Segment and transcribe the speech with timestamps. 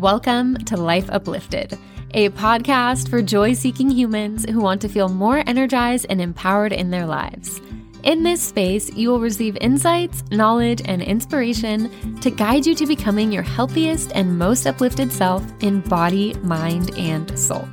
[0.00, 1.78] Welcome to Life Uplifted,
[2.14, 6.90] a podcast for joy seeking humans who want to feel more energized and empowered in
[6.90, 7.60] their lives.
[8.02, 13.30] In this space, you will receive insights, knowledge, and inspiration to guide you to becoming
[13.30, 17.68] your healthiest and most uplifted self in body, mind, and soul.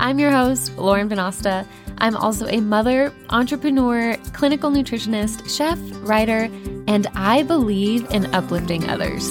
[0.00, 1.64] I'm your host, Lauren Venosta.
[1.98, 6.50] I'm also a mother, entrepreneur, clinical nutritionist, chef, writer,
[6.88, 9.30] and I believe in uplifting others.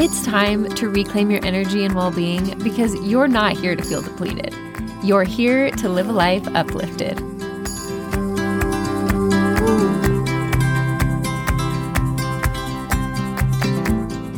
[0.00, 4.00] It's time to reclaim your energy and well being because you're not here to feel
[4.00, 4.54] depleted.
[5.02, 7.18] You're here to live a life uplifted.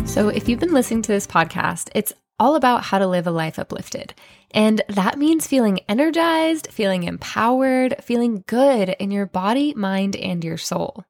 [0.08, 3.30] So, if you've been listening to this podcast, it's all about how to live a
[3.30, 4.14] life uplifted.
[4.52, 10.56] And that means feeling energized, feeling empowered, feeling good in your body, mind, and your
[10.56, 11.04] soul.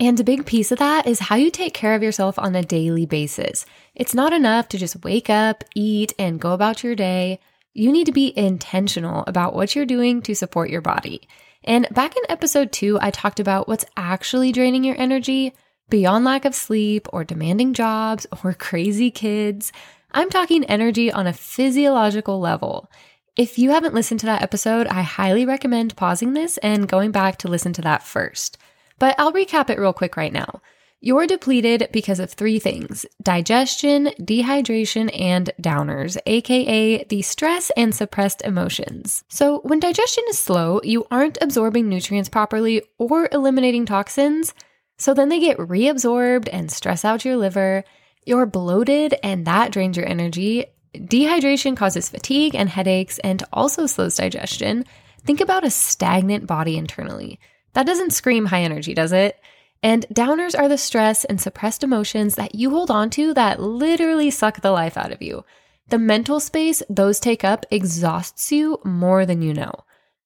[0.00, 2.62] And a big piece of that is how you take care of yourself on a
[2.62, 3.66] daily basis.
[3.94, 7.38] It's not enough to just wake up, eat, and go about your day.
[7.74, 11.28] You need to be intentional about what you're doing to support your body.
[11.64, 15.52] And back in episode two, I talked about what's actually draining your energy
[15.90, 19.70] beyond lack of sleep or demanding jobs or crazy kids.
[20.12, 22.90] I'm talking energy on a physiological level.
[23.36, 27.36] If you haven't listened to that episode, I highly recommend pausing this and going back
[27.38, 28.56] to listen to that first.
[29.00, 30.62] But I'll recap it real quick right now.
[31.02, 38.42] You're depleted because of three things digestion, dehydration, and downers, aka the stress and suppressed
[38.42, 39.24] emotions.
[39.28, 44.54] So, when digestion is slow, you aren't absorbing nutrients properly or eliminating toxins.
[44.98, 47.84] So then they get reabsorbed and stress out your liver.
[48.26, 50.66] You're bloated, and that drains your energy.
[50.94, 54.84] Dehydration causes fatigue and headaches and also slows digestion.
[55.24, 57.40] Think about a stagnant body internally.
[57.72, 59.38] That doesn't scream high energy, does it?
[59.82, 64.30] And downers are the stress and suppressed emotions that you hold on to that literally
[64.30, 65.44] suck the life out of you.
[65.88, 69.72] The mental space those take up exhausts you more than you know.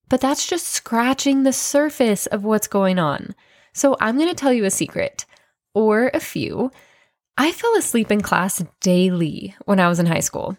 [0.08, 3.34] But that's just scratching the surface of what's going on.
[3.72, 5.24] So I'm going to tell you a secret,
[5.74, 6.70] or a few.
[7.36, 10.56] I fell asleep in class daily when I was in high school.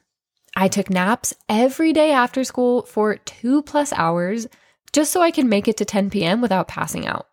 [0.55, 4.47] I took naps every day after school for two plus hours
[4.95, 6.39] just so I could make it to 10 p.m.
[6.39, 7.27] without passing out.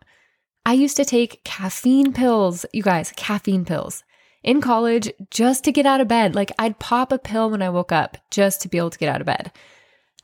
[0.65, 4.03] I used to take caffeine pills, you guys, caffeine pills
[4.43, 6.35] in college just to get out of bed.
[6.35, 9.07] Like I'd pop a pill when I woke up just to be able to get
[9.07, 9.53] out of bed.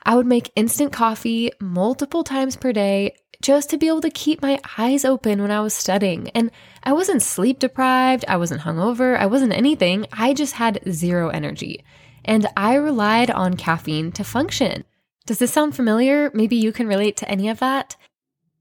[0.04, 4.42] I would make instant coffee multiple times per day just to be able to keep
[4.42, 6.28] my eyes open when I was studying.
[6.34, 6.50] And
[6.82, 10.06] I wasn't sleep deprived, I wasn't hungover, I wasn't anything.
[10.12, 11.84] I just had zero energy.
[12.22, 14.84] And I relied on caffeine to function.
[15.26, 16.30] Does this sound familiar?
[16.34, 17.96] Maybe you can relate to any of that.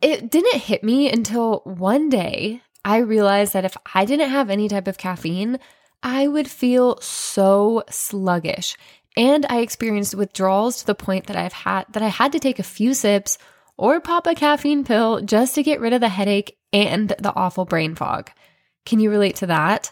[0.02, 4.70] It didn't hit me until one day I realized that if I didn't have any
[4.70, 5.60] type of caffeine,
[6.02, 8.78] I would feel so sluggish.
[9.18, 12.60] And I experienced withdrawals to the point that I've had that I had to take
[12.60, 13.38] a few sips
[13.76, 17.66] or pop a caffeine pill just to get rid of the headache and the awful
[17.66, 18.32] brain fog.
[18.86, 19.92] Can you relate to that?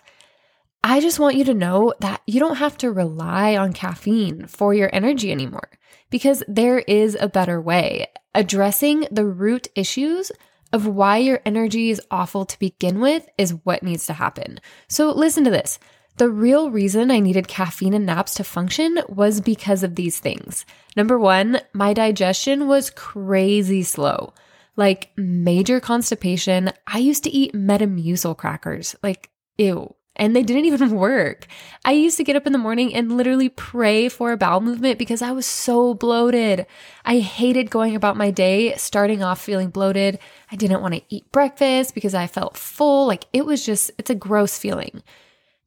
[0.89, 4.73] I just want you to know that you don't have to rely on caffeine for
[4.73, 5.69] your energy anymore
[6.09, 8.07] because there is a better way.
[8.33, 10.31] Addressing the root issues
[10.71, 14.61] of why your energy is awful to begin with is what needs to happen.
[14.87, 15.77] So, listen to this.
[16.15, 20.65] The real reason I needed caffeine and naps to function was because of these things.
[20.95, 24.33] Number one, my digestion was crazy slow,
[24.77, 26.71] like major constipation.
[26.87, 31.47] I used to eat Metamucil crackers, like, ew and they didn't even work.
[31.85, 34.99] I used to get up in the morning and literally pray for a bowel movement
[34.99, 36.65] because I was so bloated.
[37.05, 40.19] I hated going about my day starting off feeling bloated.
[40.51, 43.07] I didn't want to eat breakfast because I felt full.
[43.07, 45.01] Like it was just, it's a gross feeling.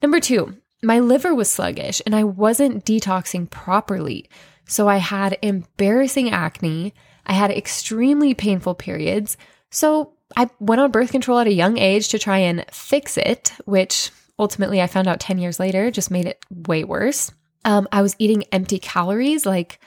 [0.03, 4.29] Number two, my liver was sluggish and I wasn't detoxing properly.
[4.67, 6.95] So I had embarrassing acne.
[7.27, 9.37] I had extremely painful periods.
[9.71, 13.53] So I went on birth control at a young age to try and fix it,
[13.65, 14.11] which
[14.41, 17.31] ultimately I found out 10 years later just made it way worse.
[17.65, 19.79] Um, I was eating empty calories like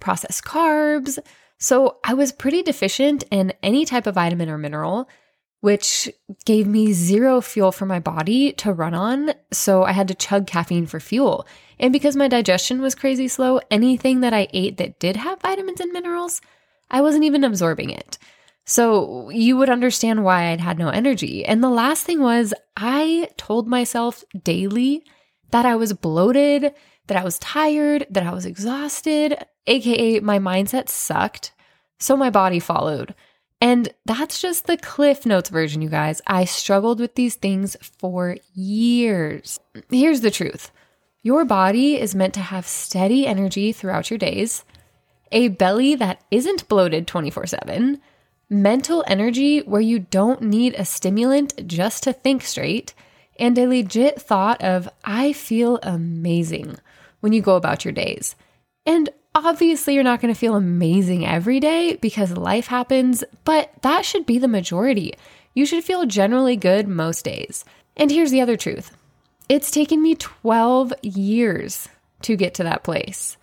[0.00, 1.18] processed carbs.
[1.58, 5.08] So I was pretty deficient in any type of vitamin or mineral,
[5.60, 6.08] which
[6.44, 9.32] gave me zero fuel for my body to run on.
[9.52, 11.46] So I had to chug caffeine for fuel.
[11.78, 15.80] And because my digestion was crazy slow, anything that I ate that did have vitamins
[15.80, 16.40] and minerals,
[16.90, 18.18] I wasn't even absorbing it.
[18.66, 21.44] So you would understand why I'd had no energy.
[21.44, 25.02] And the last thing was, I told myself daily
[25.50, 26.72] that I was bloated,
[27.06, 29.36] that I was tired, that I was exhausted,
[29.66, 31.52] AKA my mindset sucked.
[31.98, 33.14] So my body followed.
[33.60, 36.22] And that's just the Cliff Notes version, you guys.
[36.26, 39.60] I struggled with these things for years.
[39.90, 40.70] Here's the truth
[41.22, 44.64] Your body is meant to have steady energy throughout your days,
[45.30, 48.00] a belly that isn't bloated 24 7,
[48.50, 52.92] mental energy where you don't need a stimulant just to think straight,
[53.38, 56.76] and a legit thought of, I feel amazing
[57.20, 58.34] when you go about your days.
[58.84, 64.04] And obviously, you're not going to feel amazing every day because life happens, but that
[64.04, 65.14] should be the majority.
[65.54, 67.64] You should feel generally good most days.
[67.96, 68.96] And here's the other truth
[69.48, 71.88] it's taken me 12 years
[72.22, 73.36] to get to that place.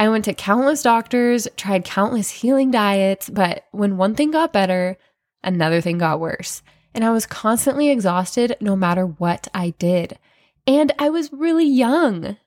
[0.00, 4.96] I went to countless doctors, tried countless healing diets, but when one thing got better,
[5.44, 6.62] another thing got worse.
[6.94, 10.18] And I was constantly exhausted no matter what I did.
[10.66, 12.38] And I was really young.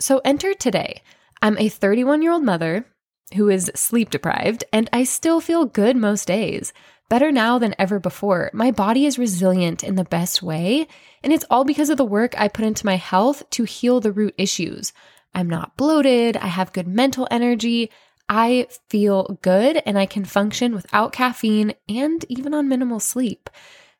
[0.00, 1.02] So enter today.
[1.42, 2.86] I'm a 31 year old mother
[3.34, 6.72] who is sleep deprived, and I still feel good most days.
[7.10, 8.50] Better now than ever before.
[8.54, 10.88] My body is resilient in the best way,
[11.22, 14.12] and it's all because of the work I put into my health to heal the
[14.12, 14.94] root issues.
[15.34, 16.36] I'm not bloated.
[16.36, 17.90] I have good mental energy.
[18.28, 23.50] I feel good and I can function without caffeine and even on minimal sleep.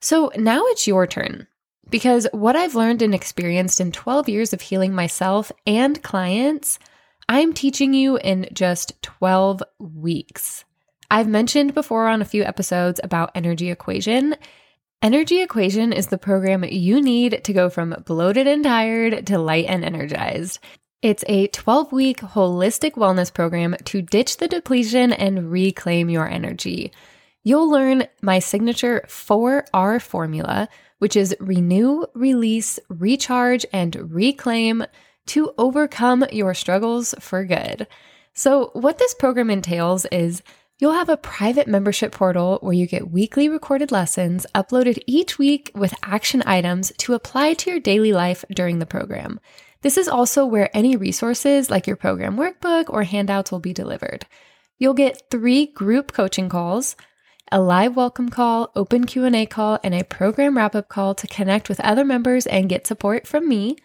[0.01, 1.47] So now it's your turn.
[1.91, 6.79] Because what I've learned and experienced in 12 years of healing myself and clients,
[7.29, 10.65] I'm teaching you in just 12 weeks.
[11.11, 14.37] I've mentioned before on a few episodes about Energy Equation.
[15.03, 19.67] Energy Equation is the program you need to go from bloated and tired to light
[19.69, 20.59] and energized.
[21.03, 26.93] It's a 12 week holistic wellness program to ditch the depletion and reclaim your energy.
[27.43, 30.69] You'll learn my signature 4R formula,
[30.99, 34.85] which is renew, release, recharge, and reclaim
[35.27, 37.87] to overcome your struggles for good.
[38.33, 40.43] So, what this program entails is
[40.81, 45.71] You'll have a private membership portal where you get weekly recorded lessons uploaded each week
[45.73, 49.39] with action items to apply to your daily life during the program.
[49.85, 54.25] This is also where any resources like your program workbook or handouts will be delivered.
[54.79, 56.97] You'll get 3 group coaching calls,
[57.53, 61.81] a live welcome call, open Q&A call, and a program wrap-up call to connect with
[61.81, 63.77] other members and get support from me.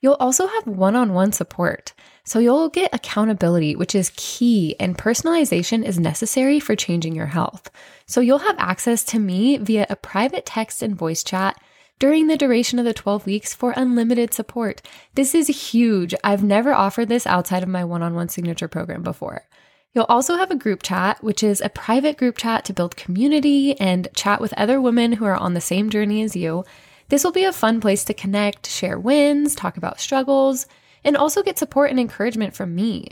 [0.00, 1.92] You'll also have one-on-one support.
[2.24, 7.70] So you'll get accountability, which is key, and personalization is necessary for changing your health.
[8.04, 11.56] So you'll have access to me via a private text and voice chat
[11.98, 14.82] during the duration of the 12 weeks for unlimited support.
[15.14, 16.14] This is huge.
[16.22, 19.46] I've never offered this outside of my one on one signature program before.
[19.94, 23.80] You'll also have a group chat, which is a private group chat to build community
[23.80, 26.64] and chat with other women who are on the same journey as you.
[27.08, 30.66] This will be a fun place to connect, share wins, talk about struggles,
[31.02, 33.08] and also get support and encouragement from me.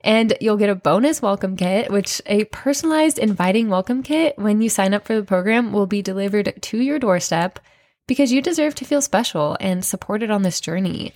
[0.00, 4.68] And you'll get a bonus welcome kit, which a personalized inviting welcome kit when you
[4.68, 7.60] sign up for the program will be delivered to your doorstep
[8.06, 11.12] because you deserve to feel special and supported on this journey.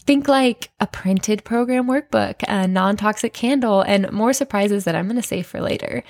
[0.00, 5.06] Think like a printed program workbook, a non toxic candle, and more surprises that I'm
[5.06, 6.02] going to save for later.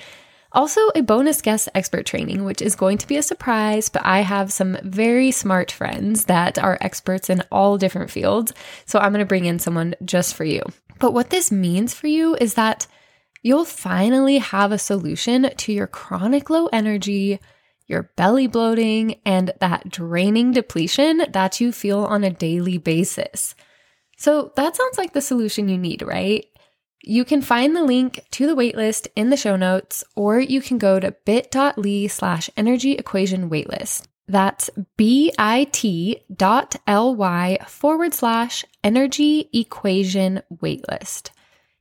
[0.51, 4.19] Also, a bonus guest expert training, which is going to be a surprise, but I
[4.19, 8.53] have some very smart friends that are experts in all different fields.
[8.85, 10.61] So I'm going to bring in someone just for you.
[10.99, 12.85] But what this means for you is that
[13.41, 17.39] you'll finally have a solution to your chronic low energy,
[17.87, 23.55] your belly bloating, and that draining depletion that you feel on a daily basis.
[24.17, 26.45] So that sounds like the solution you need, right?
[27.01, 30.77] You can find the link to the waitlist in the show notes, or you can
[30.77, 34.07] go to bit.ly slash energy equation waitlist.
[34.25, 35.97] That's bit.ly
[37.67, 41.31] forward slash energy equation waitlist.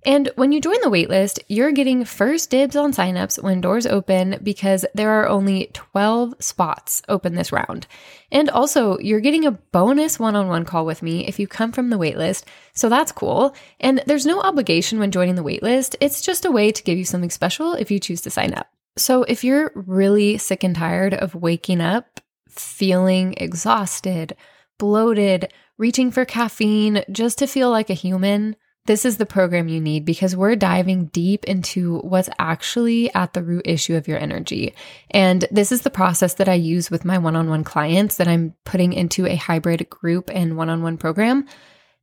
[0.04, 4.40] And when you join the waitlist, you're getting first dibs on signups when doors open
[4.42, 7.86] because there are only 12 spots open this round.
[8.32, 11.70] And also, you're getting a bonus one on one call with me if you come
[11.70, 12.44] from the waitlist.
[12.74, 13.54] So that's cool.
[13.78, 17.04] And there's no obligation when joining the waitlist, it's just a way to give you
[17.04, 18.68] something special if you choose to sign up.
[18.96, 22.20] So if you're really sick and tired of waking up
[22.52, 24.36] feeling exhausted,
[24.78, 28.56] bloated, reaching for caffeine just to feel like a human,
[28.86, 33.42] this is the program you need because we're diving deep into what's actually at the
[33.42, 34.74] root issue of your energy.
[35.10, 38.26] And this is the process that I use with my one on one clients that
[38.26, 41.46] I'm putting into a hybrid group and one on one program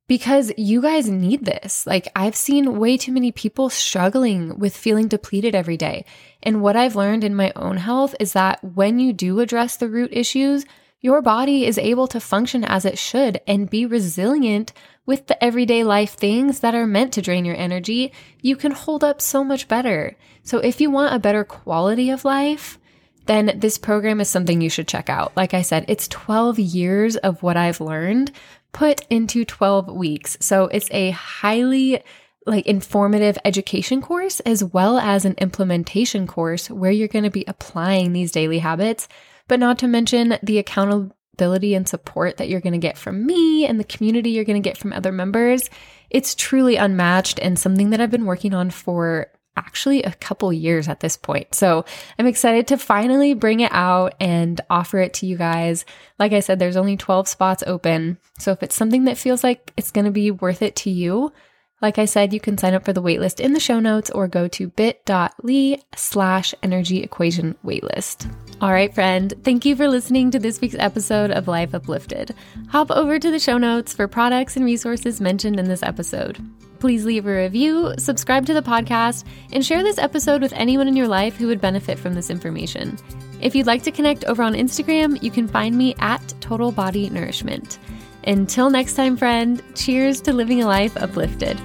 [0.07, 1.85] because you guys need this.
[1.85, 6.03] Like, I've seen way too many people struggling with feeling depleted every day.
[6.41, 9.87] And what I've learned in my own health is that when you do address the
[9.87, 10.65] root issues,
[11.01, 14.73] your body is able to function as it should and be resilient
[15.05, 18.11] with the everyday life things that are meant to drain your energy.
[18.41, 20.15] You can hold up so much better.
[20.43, 22.77] So, if you want a better quality of life,
[23.25, 25.35] then this program is something you should check out.
[25.37, 28.31] Like I said, it's 12 years of what I've learned
[28.71, 30.37] put into 12 weeks.
[30.39, 32.01] So it's a highly
[32.45, 37.45] like informative education course as well as an implementation course where you're going to be
[37.47, 39.07] applying these daily habits,
[39.49, 43.65] but not to mention the accountability and support that you're going to get from me
[43.65, 45.69] and the community you're going to get from other members.
[46.09, 49.27] It's truly unmatched and something that I've been working on for
[49.57, 51.53] actually a couple years at this point.
[51.53, 51.83] So
[52.17, 55.83] I'm excited to finally bring it out and offer it to you guys.
[56.17, 58.17] Like I said, there's only 12 spots open.
[58.37, 61.33] So if it's something that feels like it's going to be worth it to you,
[61.81, 64.27] like I said, you can sign up for the waitlist in the show notes or
[64.27, 68.31] go to bit.ly slash energy equation waitlist.
[68.61, 72.35] All right, friend, thank you for listening to this week's episode of Life Uplifted.
[72.69, 76.37] Hop over to the show notes for products and resources mentioned in this episode.
[76.79, 80.95] Please leave a review, subscribe to the podcast, and share this episode with anyone in
[80.95, 82.97] your life who would benefit from this information.
[83.41, 87.09] If you'd like to connect over on Instagram, you can find me at Total Body
[87.09, 87.79] Nourishment.
[88.25, 91.59] Until next time, friend, cheers to living a life uplifted.